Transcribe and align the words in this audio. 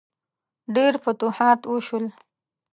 ډیر 0.75 0.93
فتوحات 1.03 1.59
وشول. 1.71 2.05